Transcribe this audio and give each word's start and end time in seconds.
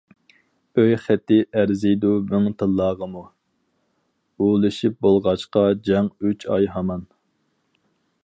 ئۆي 0.83 0.93
خېتى 1.01 1.35
ئەرزىيدۇ 1.57 2.13
مىڭ 2.31 2.47
تىللاغىمۇ، 2.61 3.21
ئۇلىشىپ 4.45 4.97
بولغاچقا 5.07 5.65
جەڭ 5.91 6.11
ئۈچ 6.31 6.49
ئاي 6.55 6.69
ھامان. 6.77 7.05